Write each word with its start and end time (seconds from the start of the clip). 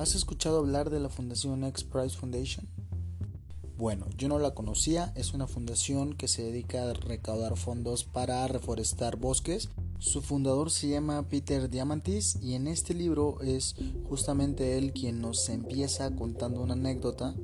¿Has 0.00 0.14
escuchado 0.14 0.60
hablar 0.60 0.88
de 0.88 0.98
la 0.98 1.10
Fundación 1.10 1.62
X 1.62 1.84
Prize 1.84 2.16
Foundation? 2.16 2.66
Bueno, 3.76 4.06
yo 4.16 4.28
no 4.28 4.38
la 4.38 4.54
conocía, 4.54 5.12
es 5.14 5.34
una 5.34 5.46
fundación 5.46 6.14
que 6.14 6.26
se 6.26 6.42
dedica 6.42 6.88
a 6.88 6.94
recaudar 6.94 7.58
fondos 7.58 8.04
para 8.04 8.48
reforestar 8.48 9.16
bosques. 9.16 9.68
Su 9.98 10.22
fundador 10.22 10.70
se 10.70 10.88
llama 10.88 11.28
Peter 11.28 11.68
Diamantis 11.68 12.38
y 12.40 12.54
en 12.54 12.66
este 12.66 12.94
libro 12.94 13.42
es 13.42 13.74
justamente 14.08 14.78
él 14.78 14.94
quien 14.94 15.20
nos 15.20 15.50
empieza 15.50 16.16
contando 16.16 16.62
una 16.62 16.72
anécdota 16.72 17.34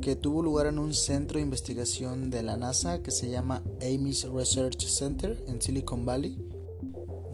que 0.00 0.16
tuvo 0.16 0.42
lugar 0.42 0.68
en 0.68 0.78
un 0.78 0.94
centro 0.94 1.36
de 1.36 1.44
investigación 1.44 2.30
de 2.30 2.42
la 2.42 2.56
NASA 2.56 3.02
que 3.02 3.10
se 3.10 3.28
llama 3.28 3.62
Ames 3.82 4.26
Research 4.26 4.86
Center 4.86 5.44
en 5.48 5.60
Silicon 5.60 6.06
Valley, 6.06 6.38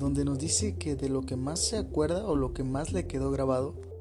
donde 0.01 0.25
nos 0.25 0.41
dice 0.41 0.75
que 0.75 0.96
de 0.96 1.09
lo 1.09 1.21
que 1.21 1.37
más 1.37 1.61
se 1.61 1.77
acuerda 1.77 2.27
o 2.27 2.35
lo 2.35 2.53
que 2.53 2.64
más 2.64 2.93
le 2.93 3.07
quedó 3.07 3.30
grabado 3.30 3.92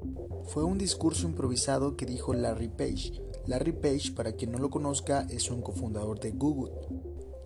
fue 0.45 0.63
un 0.63 0.77
discurso 0.77 1.27
improvisado 1.27 1.95
que 1.95 2.05
dijo 2.05 2.33
Larry 2.33 2.69
Page. 2.69 3.21
Larry 3.47 3.71
Page, 3.71 4.11
para 4.15 4.33
quien 4.33 4.51
no 4.51 4.59
lo 4.59 4.69
conozca, 4.69 5.25
es 5.29 5.49
un 5.49 5.61
cofundador 5.61 6.19
de 6.19 6.31
Google, 6.31 6.73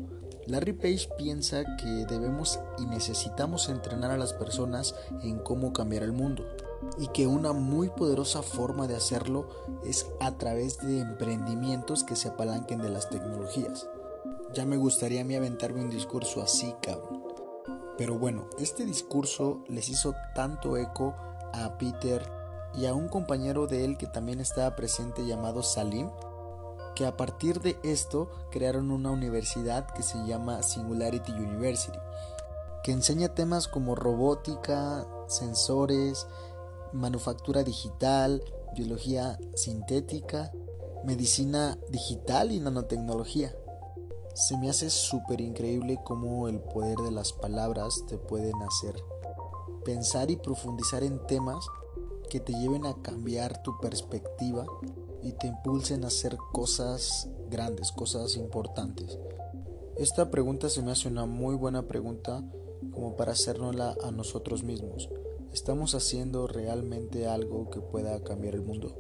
Larry 0.47 0.73
Page 0.73 1.09
piensa 1.19 1.65
que 1.77 2.07
debemos 2.09 2.59
y 2.79 2.87
necesitamos 2.87 3.69
entrenar 3.69 4.11
a 4.11 4.17
las 4.17 4.33
personas 4.33 4.95
en 5.23 5.39
cómo 5.39 5.73
cambiar 5.73 6.03
el 6.03 6.11
mundo 6.12 6.45
y 6.98 7.09
que 7.09 7.27
una 7.27 7.52
muy 7.52 7.91
poderosa 7.91 8.43
forma 8.43 8.87
de 8.87 8.97
hacerlo 8.97 9.48
es 9.84 10.07
a 10.20 10.33
través 10.33 10.79
de 10.79 11.00
emprendimientos 11.00 12.05
que 12.05 12.17
se 12.17 12.28
apalanquen 12.28 12.81
de 12.81 12.91
las 12.91 13.09
tecnologías. 13.09 13.89
Ya 14.55 14.67
me 14.67 14.77
gustaría 14.77 15.20
a 15.20 15.25
mí 15.25 15.34
aventarme 15.36 15.83
un 15.83 15.91
discurso 15.91 16.42
así, 16.42 16.75
cabrón. 16.83 17.23
Pero 17.97 18.19
bueno, 18.19 18.47
este 18.58 18.84
discurso 18.84 19.62
les 19.69 19.89
hizo 19.89 20.14
tanto 20.34 20.77
eco 20.77 21.14
a 21.53 21.77
Peter 21.78 22.23
y 22.75 22.86
a 22.86 22.95
un 22.95 23.08
compañero 23.08 23.67
de 23.67 23.84
él 23.84 23.98
que 23.98 24.06
también 24.06 24.41
estaba 24.41 24.75
presente 24.77 25.27
llamado 25.27 25.62
Salim, 25.62 26.11
que 26.95 27.06
a 27.06 27.17
partir 27.17 27.61
de 27.61 27.78
esto 27.83 28.31
crearon 28.51 28.91
una 28.91 29.11
universidad 29.11 29.86
que 29.92 30.03
se 30.03 30.25
llama 30.27 30.62
Singularity 30.62 31.33
University, 31.33 31.98
que 32.83 32.92
enseña 32.92 33.34
temas 33.34 33.69
como 33.69 33.95
robótica, 33.95 35.06
sensores, 35.27 36.27
manufactura 36.92 37.62
digital, 37.62 38.42
biología 38.74 39.38
sintética, 39.55 40.52
medicina 41.05 41.78
digital 41.88 42.52
y 42.52 42.60
nanotecnología. 42.60 43.55
Se 44.34 44.56
me 44.56 44.70
hace 44.70 44.91
súper 44.91 45.41
increíble 45.41 45.98
cómo 46.05 46.48
el 46.48 46.61
poder 46.61 46.98
de 46.98 47.11
las 47.11 47.33
palabras 47.33 48.05
te 48.06 48.16
pueden 48.16 48.55
hacer 48.62 48.94
pensar 49.84 50.30
y 50.30 50.36
profundizar 50.36 51.02
en 51.02 51.24
temas 51.27 51.66
que 52.28 52.41
te 52.41 52.52
lleven 52.52 52.86
a 52.86 52.94
cambiar 53.02 53.62
tu 53.62 53.78
perspectiva 53.80 54.64
y 55.22 55.33
te 55.33 55.48
impulsen 55.48 56.05
a 56.05 56.08
hacer 56.08 56.36
cosas 56.52 57.28
grandes, 57.50 57.92
cosas 57.92 58.36
importantes. 58.36 59.18
Esta 59.96 60.30
pregunta 60.30 60.68
se 60.68 60.83
me 60.83 60.92
hace 60.92 61.08
una 61.08 61.27
muy 61.27 61.56
buena 61.56 61.83
pregunta 61.83 62.42
como 62.92 63.16
para 63.16 63.33
hacérnosla 63.33 63.96
a 64.02 64.11
nosotros 64.11 64.62
mismos. 64.62 65.08
¿Estamos 65.53 65.95
haciendo 65.95 66.47
realmente 66.47 67.27
algo 67.27 67.70
que 67.70 67.81
pueda 67.81 68.23
cambiar 68.23 68.55
el 68.55 68.62
mundo? 68.62 68.97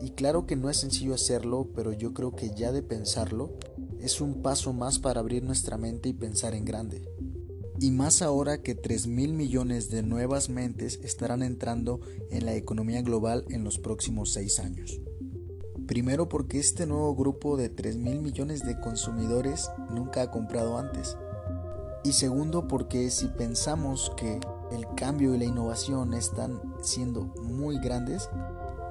Y 0.00 0.10
claro 0.10 0.46
que 0.46 0.56
no 0.56 0.70
es 0.70 0.78
sencillo 0.78 1.14
hacerlo, 1.14 1.68
pero 1.74 1.92
yo 1.92 2.14
creo 2.14 2.34
que 2.34 2.54
ya 2.54 2.72
de 2.72 2.82
pensarlo 2.82 3.58
es 4.00 4.20
un 4.20 4.42
paso 4.42 4.72
más 4.72 4.98
para 4.98 5.20
abrir 5.20 5.42
nuestra 5.42 5.76
mente 5.76 6.08
y 6.08 6.14
pensar 6.14 6.54
en 6.54 6.64
grande 6.64 7.06
y 7.80 7.90
más 7.92 8.20
ahora 8.20 8.60
que 8.60 8.74
3 8.74 9.06
mil 9.06 9.32
millones 9.32 9.88
de 9.88 10.02
nuevas 10.02 10.50
mentes 10.50 11.00
estarán 11.02 11.42
entrando 11.42 12.00
en 12.30 12.44
la 12.44 12.54
economía 12.54 13.00
global 13.00 13.46
en 13.48 13.64
los 13.64 13.78
próximos 13.78 14.34
6 14.34 14.60
años. 14.60 15.00
Primero 15.86 16.28
porque 16.28 16.58
este 16.58 16.86
nuevo 16.86 17.16
grupo 17.16 17.56
de 17.56 17.70
3 17.70 17.96
mil 17.96 18.20
millones 18.20 18.66
de 18.66 18.78
consumidores 18.78 19.70
nunca 19.90 20.22
ha 20.22 20.30
comprado 20.30 20.76
antes. 20.76 21.16
Y 22.04 22.12
segundo 22.12 22.68
porque 22.68 23.10
si 23.10 23.28
pensamos 23.28 24.12
que 24.14 24.40
el 24.70 24.86
cambio 24.94 25.34
y 25.34 25.38
la 25.38 25.44
innovación 25.44 26.14
están 26.14 26.60
siendo 26.80 27.22
muy 27.42 27.78
grandes, 27.78 28.28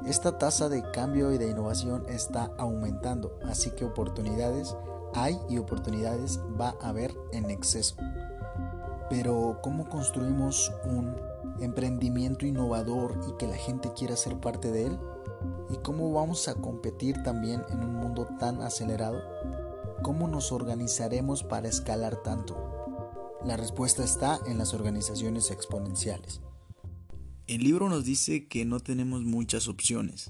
esta 0.05 0.37
tasa 0.37 0.69
de 0.69 0.83
cambio 0.91 1.31
y 1.31 1.37
de 1.37 1.49
innovación 1.49 2.05
está 2.07 2.51
aumentando, 2.57 3.37
así 3.45 3.71
que 3.71 3.85
oportunidades 3.85 4.75
hay 5.13 5.39
y 5.49 5.57
oportunidades 5.57 6.39
va 6.59 6.75
a 6.81 6.89
haber 6.89 7.13
en 7.31 7.49
exceso. 7.49 7.95
Pero 9.09 9.59
¿cómo 9.61 9.89
construimos 9.89 10.71
un 10.85 11.15
emprendimiento 11.59 12.45
innovador 12.45 13.19
y 13.27 13.33
que 13.33 13.47
la 13.47 13.55
gente 13.55 13.91
quiera 13.93 14.15
ser 14.15 14.39
parte 14.39 14.71
de 14.71 14.87
él? 14.87 14.99
¿Y 15.69 15.77
cómo 15.77 16.13
vamos 16.13 16.47
a 16.47 16.55
competir 16.55 17.21
también 17.23 17.63
en 17.69 17.83
un 17.83 17.95
mundo 17.95 18.27
tan 18.39 18.61
acelerado? 18.61 19.19
¿Cómo 20.03 20.27
nos 20.27 20.51
organizaremos 20.51 21.43
para 21.43 21.67
escalar 21.67 22.17
tanto? 22.17 22.78
La 23.45 23.55
respuesta 23.55 24.03
está 24.03 24.37
en 24.47 24.57
las 24.57 24.73
organizaciones 24.73 25.49
exponenciales. 25.49 26.41
El 27.47 27.63
libro 27.63 27.87
nos 27.87 28.03
dice 28.03 28.47
que 28.47 28.65
no 28.65 28.81
tenemos 28.81 29.23
muchas 29.23 29.69
opciones, 29.69 30.29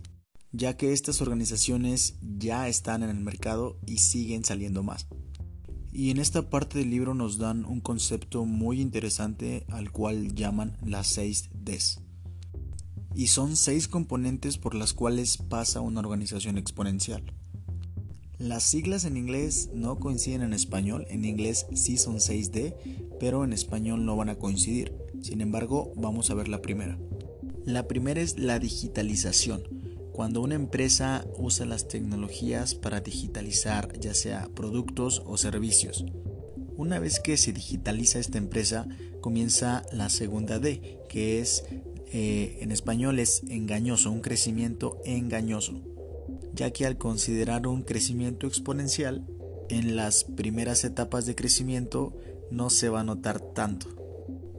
ya 0.52 0.78
que 0.78 0.94
estas 0.94 1.20
organizaciones 1.20 2.16
ya 2.22 2.68
están 2.68 3.02
en 3.02 3.10
el 3.10 3.20
mercado 3.20 3.80
y 3.88 3.98
siguen 3.98 4.46
saliendo 4.46 4.84
más. 4.84 5.08
Y 5.92 6.12
en 6.12 6.20
esta 6.20 6.52
parte 6.52 6.78
del 6.78 6.92
libro 6.92 7.16
nos 7.16 7.40
dan 7.40 7.66
un 7.66 7.82
concepto 7.82 8.46
muy 8.46 8.80
interesante 8.80 9.66
al 9.70 9.92
cual 9.92 10.36
llaman 10.36 10.78
las 10.86 11.08
6 11.08 11.50
Ds. 11.52 12.02
Y 13.16 13.28
son 13.28 13.56
seis 13.58 13.88
componentes 13.88 14.60
por 14.60 14.76
las 14.76 14.94
cuales 14.94 15.38
pasa 15.38 15.82
una 15.82 16.00
organización 16.00 16.60
exponencial. 16.60 17.34
Las 18.40 18.64
siglas 18.64 19.04
en 19.04 19.18
inglés 19.18 19.70
no 19.74 20.00
coinciden 20.00 20.42
en 20.42 20.54
español, 20.54 21.06
en 21.10 21.26
inglés 21.26 21.66
sí 21.74 21.98
son 21.98 22.20
6D, 22.20 22.74
pero 23.20 23.44
en 23.44 23.52
español 23.52 24.06
no 24.06 24.16
van 24.16 24.30
a 24.30 24.36
coincidir. 24.36 24.94
Sin 25.22 25.42
embargo, 25.42 25.92
vamos 25.98 26.32
a 26.32 26.36
ver 26.36 26.48
la 26.48 26.62
primera. 26.62 26.98
La 27.66 27.88
primera 27.88 28.22
es 28.22 28.40
la 28.40 28.58
digitalización 28.58 29.64
cuando 30.20 30.42
una 30.42 30.56
empresa 30.56 31.26
usa 31.38 31.66
las 31.66 31.88
tecnologías 31.88 32.76
para 32.76 33.00
digitalizar 33.00 33.98
ya 34.00 34.14
sea 34.14 34.50
productos 34.54 35.22
o 35.26 35.38
servicios. 35.38 36.04
Una 36.76 37.00
vez 37.00 37.22
que 37.22 37.38
se 37.38 37.54
digitaliza 37.54 38.20
esta 38.20 38.38
empresa, 38.38 38.86
comienza 39.22 39.84
la 39.94 40.10
segunda 40.10 40.60
D, 40.60 41.00
que 41.08 41.40
es 41.40 41.64
eh, 42.12 42.58
en 42.60 42.72
español 42.72 43.20
es 43.20 43.44
engañoso, 43.50 44.12
un 44.12 44.20
crecimiento 44.20 45.00
engañoso, 45.06 45.82
ya 46.54 46.72
que 46.72 46.86
al 46.86 46.98
considerar 46.98 47.68
un 47.68 47.84
crecimiento 47.84 48.48
exponencial, 48.48 49.26
en 49.70 49.96
las 49.96 50.24
primeras 50.24 50.84
etapas 50.84 51.26
de 51.26 51.36
crecimiento 51.36 52.14
no 52.52 52.70
se 52.70 52.90
va 52.90 53.02
a 53.02 53.04
notar 53.04 53.40
tanto. 53.40 53.88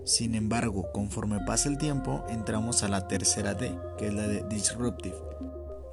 Sin 0.04 0.34
embargo, 0.34 0.90
conforme 0.92 1.40
pasa 1.46 1.68
el 1.68 1.78
tiempo, 1.78 2.24
entramos 2.28 2.82
a 2.82 2.88
la 2.88 3.06
tercera 3.08 3.54
D, 3.54 3.76
que 3.98 4.08
es 4.08 4.14
la 4.14 4.26
de 4.26 4.44
disruptive, 4.48 5.16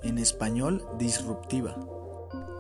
en 0.04 0.18
español 0.18 0.84
disruptiva. 0.98 1.76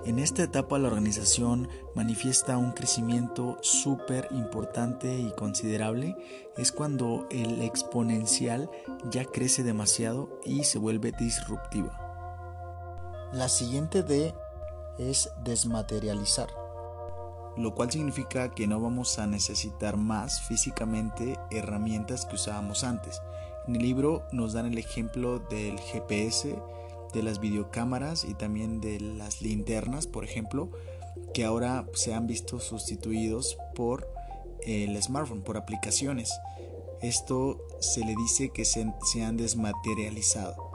En 0.06 0.19
esta 0.19 0.44
etapa 0.44 0.80
la 0.80 0.88
organización 0.88 1.68
manifiesta 1.94 2.58
un 2.58 2.72
crecimiento 2.72 3.58
súper 3.62 4.28
importante 4.31 5.19
y 5.19 5.31
considerable. 5.31 6.16
Es 6.56 6.72
cuando 6.72 7.28
el 7.30 7.62
exponencial 7.62 8.69
ya 9.12 9.25
crece 9.25 9.64
demasiado 9.64 10.40
y 10.46 10.63
se 10.63 10.80
vuelve 10.80 11.12
disruptiva. 11.12 12.06
La 13.33 13.50
siguiente 13.50 14.03
D 14.03 14.33
es 14.97 15.29
desmaterializar, 15.44 16.50
lo 17.57 17.75
cual 17.75 17.91
significa 17.91 18.53
que 18.53 18.68
no 18.68 18.79
vamos 18.79 19.19
a 19.19 19.27
necesitar 19.27 19.97
más 19.97 20.41
físicamente 20.41 21.38
herramientas 21.51 22.25
que 22.25 22.35
usábamos 22.35 22.85
antes. 22.85 23.21
En 23.68 23.75
el 23.75 23.81
libro 23.81 24.24
nos 24.31 24.53
dan 24.53 24.65
el 24.65 24.77
ejemplo 24.77 25.39
del 25.39 25.77
GPS, 25.77 26.57
de 27.13 27.24
las 27.24 27.39
videocámaras 27.39 28.24
y 28.24 28.33
también 28.33 28.79
de 28.79 29.00
las 29.00 29.41
linternas, 29.41 30.07
por 30.07 30.23
ejemplo, 30.23 30.71
que 31.33 31.44
ahora 31.44 31.85
se 31.94 32.13
han 32.13 32.27
visto 32.27 32.62
sustituidos 32.62 33.57
por 33.75 34.09
el 34.62 35.01
smartphone, 35.01 35.41
por 35.41 35.57
aplicaciones. 35.57 36.31
Esto 37.01 37.62
se 37.80 38.01
le 38.06 38.15
dice 38.15 38.50
que 38.50 38.65
se, 38.65 38.81
han 39.23 39.38
desmaterializado. 39.38 40.67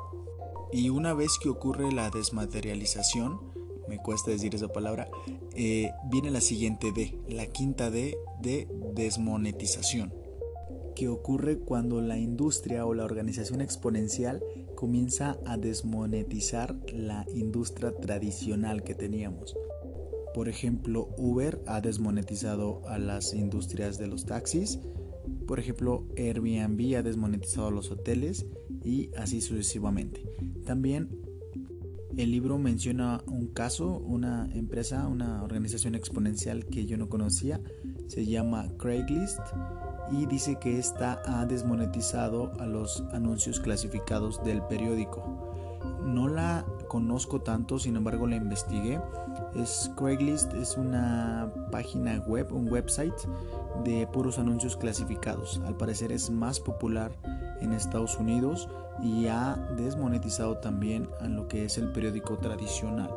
Y 0.72 0.88
una 0.88 1.12
vez 1.12 1.38
que 1.38 1.50
ocurre 1.50 1.92
la 1.92 2.08
desmaterialización, 2.08 3.38
me 3.88 3.98
cuesta 3.98 4.30
decir 4.30 4.54
esa 4.54 4.68
palabra, 4.68 5.08
eh, 5.54 5.90
viene 6.10 6.30
la 6.30 6.40
siguiente 6.40 6.92
D, 6.92 7.18
la 7.28 7.46
quinta 7.46 7.90
D 7.90 8.16
de 8.40 8.66
desmonetización. 8.94 10.14
que 10.94 11.08
ocurre 11.08 11.58
cuando 11.58 12.02
la 12.02 12.18
industria 12.18 12.84
o 12.84 12.92
la 12.92 13.06
organización 13.06 13.62
exponencial 13.62 14.42
comienza 14.74 15.38
a 15.46 15.56
desmonetizar 15.56 16.76
la 16.92 17.24
industria 17.34 17.94
tradicional 17.96 18.82
que 18.82 18.94
teníamos. 18.94 19.56
Por 20.34 20.50
ejemplo, 20.50 21.08
Uber 21.16 21.62
ha 21.66 21.80
desmonetizado 21.80 22.82
a 22.86 22.98
las 22.98 23.32
industrias 23.32 23.98
de 23.98 24.06
los 24.06 24.26
taxis, 24.26 24.80
por 25.46 25.58
ejemplo, 25.58 26.06
Airbnb 26.16 26.96
ha 26.96 27.02
desmonetizado 27.02 27.70
los 27.70 27.90
hoteles 27.90 28.46
y 28.84 29.10
así 29.16 29.40
sucesivamente. 29.40 30.24
También 30.64 31.08
el 32.16 32.30
libro 32.30 32.58
menciona 32.58 33.22
un 33.26 33.48
caso, 33.48 33.98
una 33.98 34.48
empresa, 34.52 35.06
una 35.08 35.42
organización 35.42 35.94
exponencial 35.94 36.66
que 36.66 36.86
yo 36.86 36.96
no 36.96 37.08
conocía, 37.08 37.60
se 38.06 38.26
llama 38.26 38.70
Craigslist 38.78 39.40
y 40.10 40.26
dice 40.26 40.58
que 40.60 40.78
esta 40.78 41.22
ha 41.24 41.46
desmonetizado 41.46 42.52
a 42.60 42.66
los 42.66 43.02
anuncios 43.12 43.60
clasificados 43.60 44.42
del 44.44 44.62
periódico. 44.62 45.54
No 46.04 46.28
la 46.28 46.66
conozco 46.92 47.40
tanto, 47.40 47.78
sin 47.78 47.96
embargo 47.96 48.26
la 48.26 48.36
investigué. 48.36 49.00
Es 49.54 49.90
Craigslist 49.96 50.52
es 50.52 50.76
una 50.76 51.50
página 51.70 52.22
web, 52.26 52.52
un 52.52 52.70
website 52.70 53.14
de 53.82 54.06
puros 54.08 54.38
anuncios 54.38 54.76
clasificados. 54.76 55.62
Al 55.64 55.74
parecer 55.74 56.12
es 56.12 56.28
más 56.28 56.60
popular 56.60 57.10
en 57.62 57.72
Estados 57.72 58.18
Unidos 58.18 58.68
y 59.02 59.26
ha 59.26 59.56
desmonetizado 59.78 60.58
también 60.58 61.08
a 61.22 61.28
lo 61.28 61.48
que 61.48 61.64
es 61.64 61.78
el 61.78 61.92
periódico 61.92 62.36
tradicional. 62.36 63.10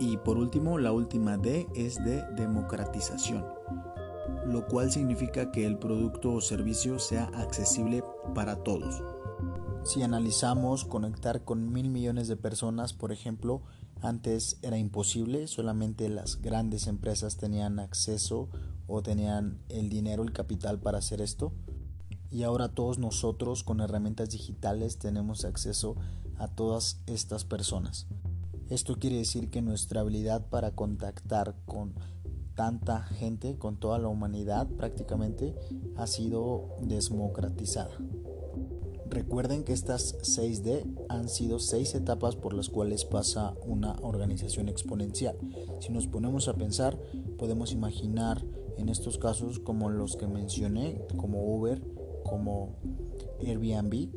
Y 0.00 0.16
por 0.16 0.36
último, 0.36 0.76
la 0.76 0.90
última 0.90 1.36
D 1.36 1.68
es 1.76 2.02
de 2.04 2.24
democratización, 2.34 3.44
lo 4.44 4.66
cual 4.66 4.90
significa 4.90 5.52
que 5.52 5.66
el 5.66 5.78
producto 5.78 6.32
o 6.32 6.40
servicio 6.40 6.98
sea 6.98 7.30
accesible 7.36 8.02
para 8.34 8.56
todos. 8.56 9.04
Si 9.84 10.02
analizamos 10.02 10.84
conectar 10.84 11.44
con 11.44 11.72
mil 11.72 11.88
millones 11.88 12.28
de 12.28 12.36
personas, 12.36 12.92
por 12.92 13.12
ejemplo, 13.12 13.62
antes 14.02 14.58
era 14.62 14.78
imposible, 14.78 15.46
solamente 15.46 16.08
las 16.08 16.40
grandes 16.40 16.86
empresas 16.86 17.36
tenían 17.36 17.78
acceso 17.78 18.48
o 18.86 19.02
tenían 19.02 19.58
el 19.68 19.88
dinero, 19.88 20.22
el 20.22 20.32
capital 20.32 20.78
para 20.78 20.98
hacer 20.98 21.20
esto 21.20 21.52
y 22.30 22.44
ahora 22.44 22.68
todos 22.68 22.98
nosotros 22.98 23.64
con 23.64 23.80
herramientas 23.80 24.30
digitales 24.30 24.98
tenemos 24.98 25.44
acceso 25.44 25.96
a 26.38 26.48
todas 26.48 27.02
estas 27.06 27.44
personas. 27.44 28.06
Esto 28.68 28.98
quiere 28.98 29.16
decir 29.16 29.50
que 29.50 29.62
nuestra 29.62 30.00
habilidad 30.00 30.46
para 30.48 30.70
contactar 30.70 31.56
con 31.66 31.94
tanta 32.54 33.02
gente, 33.02 33.58
con 33.58 33.78
toda 33.78 33.98
la 33.98 34.08
humanidad 34.08 34.68
prácticamente, 34.68 35.56
ha 35.96 36.06
sido 36.06 36.76
democratizada. 36.82 37.96
Recuerden 39.10 39.64
que 39.64 39.72
estas 39.72 40.16
6D 40.20 40.84
han 41.08 41.28
sido 41.28 41.58
6 41.58 41.96
etapas 41.96 42.36
por 42.36 42.54
las 42.54 42.68
cuales 42.68 43.04
pasa 43.04 43.54
una 43.66 43.96
organización 44.02 44.68
exponencial. 44.68 45.36
Si 45.80 45.92
nos 45.92 46.06
ponemos 46.06 46.46
a 46.46 46.54
pensar, 46.54 46.96
podemos 47.36 47.72
imaginar 47.72 48.44
en 48.76 48.88
estos 48.88 49.18
casos 49.18 49.58
como 49.58 49.90
los 49.90 50.16
que 50.16 50.28
mencioné, 50.28 51.04
como 51.16 51.56
Uber, 51.56 51.82
como 52.22 52.76
Airbnb, 53.40 54.10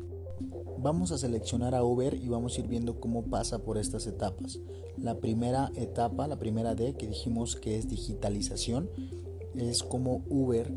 vamos 0.78 1.10
a 1.10 1.18
seleccionar 1.18 1.74
a 1.74 1.82
Uber 1.82 2.14
y 2.14 2.28
vamos 2.28 2.56
a 2.56 2.60
ir 2.60 2.68
viendo 2.68 3.00
cómo 3.00 3.24
pasa 3.24 3.64
por 3.64 3.78
estas 3.78 4.06
etapas. 4.06 4.60
La 4.96 5.18
primera 5.18 5.72
etapa, 5.74 6.28
la 6.28 6.38
primera 6.38 6.76
D 6.76 6.94
que 6.94 7.08
dijimos 7.08 7.56
que 7.56 7.78
es 7.78 7.88
digitalización, 7.88 8.88
es 9.56 9.82
como 9.82 10.22
Uber 10.28 10.72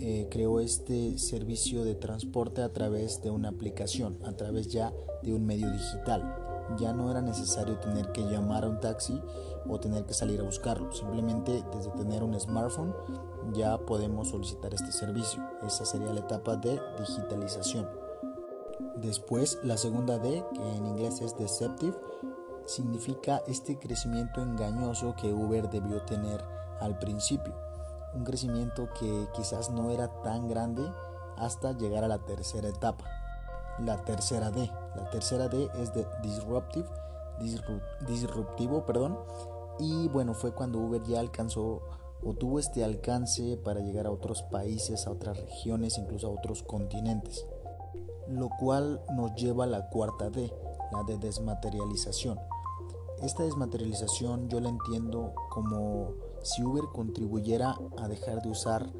eh, 0.00 0.28
creó 0.30 0.60
este 0.60 1.18
servicio 1.18 1.84
de 1.84 1.94
transporte 1.94 2.62
a 2.62 2.72
través 2.72 3.22
de 3.22 3.30
una 3.30 3.48
aplicación, 3.48 4.18
a 4.24 4.32
través 4.32 4.68
ya 4.68 4.92
de 5.22 5.34
un 5.34 5.46
medio 5.46 5.70
digital. 5.70 6.36
Ya 6.78 6.92
no 6.92 7.10
era 7.10 7.20
necesario 7.20 7.78
tener 7.78 8.12
que 8.12 8.22
llamar 8.22 8.64
a 8.64 8.68
un 8.68 8.80
taxi 8.80 9.20
o 9.68 9.78
tener 9.78 10.04
que 10.04 10.14
salir 10.14 10.40
a 10.40 10.44
buscarlo. 10.44 10.92
Simplemente 10.92 11.62
desde 11.74 11.90
tener 11.90 12.22
un 12.22 12.38
smartphone 12.40 12.94
ya 13.52 13.78
podemos 13.78 14.28
solicitar 14.28 14.72
este 14.72 14.92
servicio. 14.92 15.42
Esa 15.66 15.84
sería 15.84 16.12
la 16.12 16.20
etapa 16.20 16.56
de 16.56 16.80
digitalización. 16.98 17.88
Después, 18.96 19.58
la 19.62 19.76
segunda 19.76 20.18
D, 20.18 20.44
que 20.54 20.76
en 20.76 20.86
inglés 20.86 21.20
es 21.20 21.36
deceptive, 21.36 21.96
significa 22.66 23.42
este 23.46 23.78
crecimiento 23.78 24.40
engañoso 24.40 25.14
que 25.16 25.32
Uber 25.32 25.68
debió 25.70 26.02
tener 26.02 26.42
al 26.80 26.98
principio. 26.98 27.54
Un 28.14 28.24
crecimiento 28.24 28.88
que 28.98 29.28
quizás 29.34 29.70
no 29.70 29.90
era 29.90 30.08
tan 30.22 30.48
grande 30.48 30.82
hasta 31.36 31.72
llegar 31.72 32.04
a 32.04 32.08
la 32.08 32.18
tercera 32.18 32.68
etapa. 32.68 33.04
La 33.78 34.04
tercera 34.04 34.50
D. 34.50 34.70
La 34.96 35.10
tercera 35.10 35.48
D 35.48 35.70
es 35.80 35.94
de 35.94 36.06
disruptive, 36.22 36.86
disruptivo, 38.06 38.84
perdón. 38.84 39.18
Y 39.78 40.08
bueno, 40.08 40.34
fue 40.34 40.52
cuando 40.52 40.78
Uber 40.78 41.02
ya 41.02 41.20
alcanzó 41.20 41.80
o 42.24 42.34
tuvo 42.34 42.58
este 42.58 42.84
alcance 42.84 43.56
para 43.56 43.80
llegar 43.80 44.06
a 44.06 44.10
otros 44.10 44.42
países, 44.44 45.06
a 45.06 45.10
otras 45.10 45.38
regiones, 45.38 45.98
incluso 45.98 46.28
a 46.28 46.30
otros 46.30 46.62
continentes. 46.62 47.46
Lo 48.28 48.48
cual 48.60 49.02
nos 49.16 49.34
lleva 49.34 49.64
a 49.64 49.66
la 49.68 49.88
cuarta 49.88 50.30
D, 50.30 50.52
la 50.92 51.02
de 51.04 51.18
desmaterialización. 51.18 52.38
Esta 53.22 53.42
desmaterialización 53.44 54.48
yo 54.48 54.60
la 54.60 54.68
entiendo 54.68 55.32
como 55.50 56.14
si 56.42 56.62
Uber 56.62 56.84
contribuyera 56.92 57.76
a 57.98 58.08
dejar 58.08 58.42
de 58.42 58.50
usar 58.50 58.90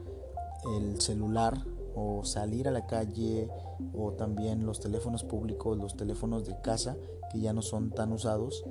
el 0.77 1.01
celular 1.01 1.65
o 1.95 2.25
salir 2.25 2.69
a 2.69 2.71
la 2.71 2.87
calle 2.87 3.51
o 3.95 4.13
también 4.13 4.65
los 4.65 4.81
teléfonos 4.81 5.25
públicos, 5.25 5.77
los 5.77 5.97
teléfonos 5.97 6.47
de 6.47 6.61
casa 6.61 6.97
que 7.31 7.41
ya 7.41 7.53
no 7.53 7.63
son 7.63 7.91
tan 7.91 8.13
usados 8.13 8.65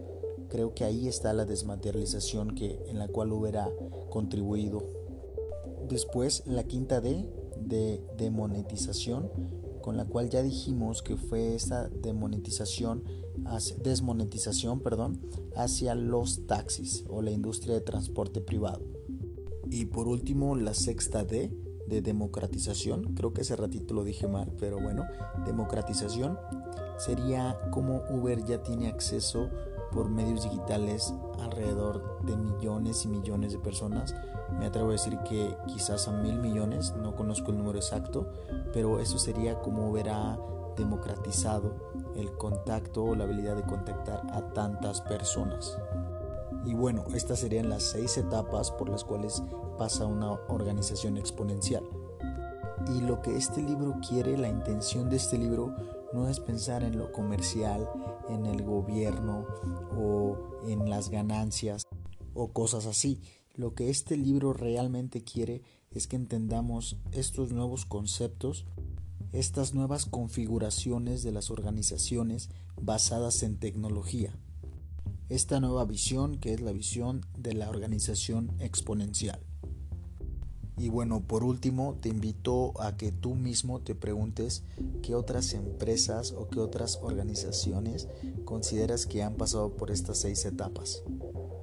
Creo 0.52 0.74
que 0.74 0.84
ahí 0.84 1.08
está 1.08 1.32
la 1.32 1.46
desmaterialización 1.46 2.56
que, 2.56 2.84
en 2.90 3.00
la 3.00 3.08
cual 3.08 3.32
Uber 3.32 3.58
ha 3.58 3.72
contribuido. 4.10 4.84
Después, 5.88 6.44
la 6.46 6.66
quinta 6.66 7.00
D 7.00 7.26
de 7.58 8.04
demonetización, 8.18 9.32
con 9.82 9.98
la 9.98 10.06
cual 10.06 10.30
ya 10.30 10.42
dijimos 10.42 11.02
que 11.02 11.18
fue 11.18 11.56
esta 11.56 11.90
desmonetización 11.90 13.04
perdón, 14.84 15.20
hacia 15.56 15.96
los 15.96 16.46
taxis 16.48 17.06
o 17.10 17.22
la 17.22 17.32
industria 17.32 17.74
de 17.76 17.82
transporte 17.82 18.42
privado. 18.42 18.82
Y 19.70 19.86
por 19.86 20.08
último, 20.08 20.56
la 20.56 20.74
sexta 20.74 21.24
D 21.24 21.56
de 21.88 22.02
democratización, 22.02 23.16
creo 23.16 23.34
que 23.34 23.42
ese 23.42 23.56
ratito 23.56 23.94
lo 23.94 24.04
dije 24.04 24.28
mal, 24.28 24.52
pero 24.60 24.80
bueno, 24.80 25.06
democratización 25.46 26.38
sería 26.98 27.58
como 27.72 28.04
Uber 28.10 28.44
ya 28.46 28.62
tiene 28.64 28.88
acceso 28.88 29.50
por 29.92 30.10
medios 30.10 30.44
digitales 30.44 31.14
alrededor 31.40 32.24
de 32.26 32.38
millones 32.38 33.06
y 33.06 33.10
millones 33.10 33.52
de 33.54 33.60
personas. 33.60 34.16
Me 34.60 34.68
atrevo 34.68 34.90
a 34.90 34.94
decir 34.94 35.18
que 35.20 35.56
quizás 35.68 36.08
a 36.08 36.12
mil 36.12 36.40
millones, 36.40 36.94
no 36.96 37.16
conozco 37.16 37.52
el 37.52 37.58
número 37.58 37.78
exacto, 37.78 38.28
pero 38.74 39.00
eso 39.00 39.18
sería 39.18 39.60
como 39.60 39.92
verá 39.92 40.38
democratizado 40.78 41.74
el 42.16 42.32
contacto 42.34 43.04
o 43.04 43.16
la 43.16 43.24
habilidad 43.24 43.56
de 43.56 43.64
contactar 43.64 44.22
a 44.32 44.54
tantas 44.54 45.02
personas. 45.02 45.78
Y 46.66 46.74
bueno, 46.74 47.06
estas 47.14 47.40
serían 47.40 47.70
las 47.70 47.84
seis 47.84 48.18
etapas 48.18 48.72
por 48.72 48.90
las 48.90 49.04
cuales 49.04 49.42
pasa 49.78 50.06
una 50.06 50.34
organización 50.50 51.18
exponencial. 51.18 51.84
Y 52.96 53.02
lo 53.02 53.22
que 53.22 53.36
este 53.36 53.62
libro 53.62 53.96
quiere, 54.08 54.38
la 54.38 54.50
intención 54.50 55.10
de 55.10 55.16
este 55.16 55.38
libro, 55.38 55.76
no 56.14 56.28
es 56.28 56.40
pensar 56.40 56.84
en 56.84 56.98
lo 56.98 57.12
comercial, 57.12 57.90
en 58.30 58.46
el 58.46 58.64
gobierno 58.64 59.46
o 59.98 60.38
en 60.68 60.90
las 60.90 61.10
ganancias 61.10 61.84
o 62.34 62.52
cosas 62.52 62.86
así. 62.86 63.22
Lo 63.62 63.76
que 63.76 63.92
este 63.92 64.18
libro 64.18 64.54
realmente 64.54 65.24
quiere 65.24 65.62
es 65.92 66.08
que 66.08 66.16
entendamos 66.16 66.98
estos 67.12 67.52
nuevos 67.52 67.86
conceptos, 67.86 68.66
estas 69.34 69.76
nuevas 69.76 70.08
configuraciones 70.08 71.22
de 71.22 71.32
las 71.32 71.52
organizaciones 71.52 72.50
basadas 72.82 73.44
en 73.44 73.60
tecnología. 73.60 74.36
Esta 75.30 75.60
nueva 75.60 75.86
visión 75.86 76.40
que 76.40 76.56
es 76.56 76.62
la 76.62 76.72
visión 76.72 77.22
de 77.38 77.54
la 77.54 77.70
organización 77.70 78.52
exponencial. 78.58 79.40
Y 80.76 80.90
bueno, 80.90 81.22
por 81.22 81.44
último, 81.44 82.00
te 82.02 82.10
invito 82.10 82.74
a 82.82 82.98
que 82.98 83.12
tú 83.12 83.36
mismo 83.36 83.80
te 83.82 83.94
preguntes 83.94 84.64
qué 85.04 85.14
otras 85.14 85.54
empresas 85.54 86.32
o 86.32 86.50
qué 86.50 86.60
otras 86.60 86.98
organizaciones 87.04 88.08
consideras 88.44 89.06
que 89.06 89.22
han 89.22 89.36
pasado 89.36 89.78
por 89.78 89.92
estas 89.92 90.18
seis 90.18 90.46
etapas 90.46 91.04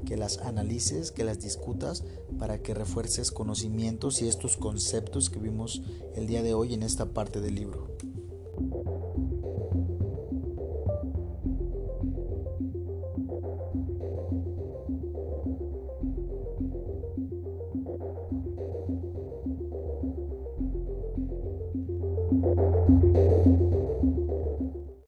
que 0.09 0.17
las 0.17 0.39
analices, 0.39 1.13
que 1.13 1.23
las 1.23 1.39
discutas, 1.39 2.03
para 2.39 2.63
que 2.63 2.73
refuerces 2.73 3.31
conocimientos 3.31 4.23
y 4.23 4.29
estos 4.29 4.57
conceptos 4.57 5.29
que 5.29 5.39
vimos 5.39 5.83
el 6.17 6.27
día 6.27 6.43
de 6.43 6.55
hoy 6.55 6.73
en 6.73 6.83
esta 6.83 7.13
parte 7.13 7.43
del 7.43 7.57
libro. 7.57 7.89